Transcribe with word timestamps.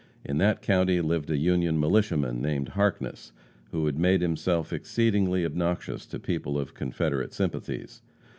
In 0.25 0.39
that 0.39 0.63
county 0.63 0.99
lived 0.99 1.29
a 1.29 1.37
Union 1.37 1.79
militiaman 1.79 2.41
named 2.41 2.69
Harkness, 2.69 3.33
who 3.69 3.85
had 3.85 3.99
made 3.99 4.21
himself 4.23 4.73
exceedingly 4.73 5.45
obnoxious 5.45 6.07
to 6.07 6.17
people 6.17 6.57
of 6.57 6.73
Confederate 6.73 7.33
sympathies. 7.35 8.01